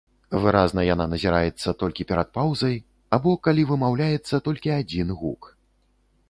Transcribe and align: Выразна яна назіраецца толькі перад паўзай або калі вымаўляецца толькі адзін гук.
Выразна 0.43 0.85
яна 0.93 1.05
назіраецца 1.11 1.73
толькі 1.83 2.05
перад 2.11 2.31
паўзай 2.37 2.75
або 3.19 3.35
калі 3.49 3.67
вымаўляецца 3.73 4.41
толькі 4.49 4.75
адзін 4.81 5.15
гук. 5.23 5.41